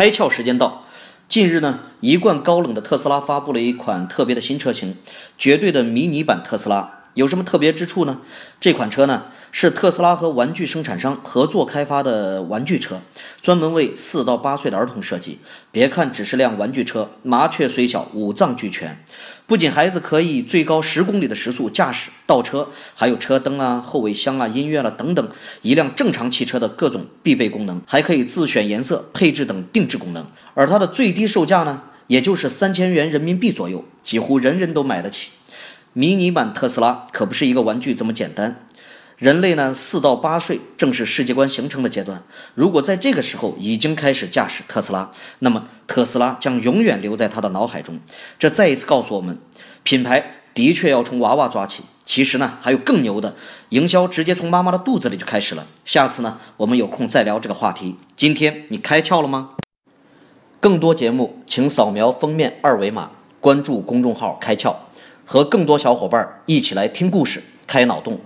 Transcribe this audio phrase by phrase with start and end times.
[0.00, 0.86] 开窍时间到。
[1.28, 4.96] 近日呢，一贯高冷的特斯拉发布了一款特别的新车型，
[5.36, 6.99] 绝对的迷你版特斯拉。
[7.14, 8.20] 有什么特别之处呢？
[8.60, 13.00] 这款车呢是特斯拉和玩具生产商合作开发的玩具车，
[13.42, 15.38] 专门为四到八岁的儿童设计。
[15.72, 19.02] 别看只是辆玩具车，麻雀虽小，五脏俱全。
[19.46, 25.28] 不仅孩子可以最高十公里的时速驾驶倒车，还有车灯啊、后备箱啊、音乐了等等
[25.62, 30.24] 一辆正常汽车的各种必备功能，还可以自选颜色、配置等定制功能。
[30.54, 35.30] 而它的最低售价呢，也就是三千元人民币左右，几乎人人都买得起。
[35.92, 38.64] 迷你版特斯拉可不是一个玩具这么简单。
[39.16, 42.22] 人类呢，四到八岁正是世界观形成的阶段。
[42.54, 48.00] 如果在这个时候已经开始驾驶特斯拉，那么特斯拉将永远留在他的脑海中。
[48.38, 49.36] 这再一次告诉我们，
[49.82, 51.84] 品牌的确要从娃娃抓起。
[52.06, 53.36] 其实呢，还有更牛的
[53.68, 55.66] 营销，直接从妈妈的肚子里就开始了。
[55.84, 57.96] 下次呢，我们有空再聊这个话题。
[58.16, 59.50] 今天你开窍了吗？
[60.60, 64.74] 更多节目，请扫描封面二维码，关注公众号“开窍”。
[65.32, 68.18] 和更多小伙伴一起来听故事、开脑洞。